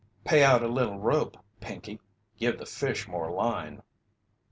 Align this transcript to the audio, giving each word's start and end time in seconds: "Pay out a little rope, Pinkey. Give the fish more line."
"Pay 0.23 0.43
out 0.43 0.63
a 0.63 0.67
little 0.67 0.97
rope, 0.97 1.37
Pinkey. 1.59 1.99
Give 2.35 2.57
the 2.57 2.65
fish 2.65 3.07
more 3.07 3.29
line." 3.31 3.83